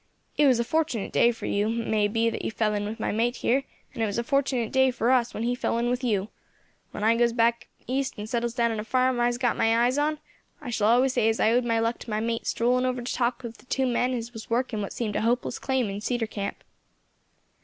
It 0.35 0.47
was 0.47 0.59
a 0.59 0.63
fortunate 0.63 1.13
day 1.13 1.31
for 1.31 1.45
you 1.45 1.69
may 1.69 2.07
be 2.07 2.27
that 2.31 2.43
you 2.43 2.49
fell 2.49 2.73
in 2.73 2.85
with 2.85 2.99
my 2.99 3.11
mate 3.11 3.35
here, 3.35 3.65
and 3.93 4.01
it 4.01 4.07
was 4.07 4.17
a 4.17 4.23
fortunate 4.23 4.71
day 4.71 4.89
for 4.89 5.11
us 5.11 5.31
when 5.31 5.43
he 5.43 5.53
fell 5.53 5.77
in 5.77 5.91
with 5.91 6.03
you. 6.03 6.29
When 6.89 7.03
I 7.03 7.15
goes 7.15 7.33
back 7.33 7.67
east 7.85 8.15
and 8.17 8.27
settles 8.27 8.55
down 8.55 8.71
on 8.71 8.79
a 8.79 8.83
farm 8.83 9.19
I 9.19 9.27
has 9.27 9.37
got 9.37 9.57
my 9.57 9.85
eyes 9.85 9.99
on, 9.99 10.17
I 10.59 10.71
shall 10.71 10.87
always 10.87 11.13
say 11.13 11.29
as 11.29 11.39
I 11.39 11.51
owed 11.51 11.65
my 11.65 11.77
luck 11.77 11.99
to 11.99 12.09
my 12.09 12.19
mate 12.19 12.47
strolling 12.47 12.87
over 12.87 13.03
to 13.03 13.13
talk 13.13 13.43
to 13.43 13.49
the 13.49 13.65
two 13.67 13.85
men 13.85 14.15
as 14.15 14.33
was 14.33 14.49
working 14.49 14.81
what 14.81 14.91
seemed 14.91 15.15
a 15.15 15.21
hopeless 15.21 15.59
claim 15.59 15.87
in 15.87 16.01
Cedar 16.01 16.25
Camp. 16.25 16.63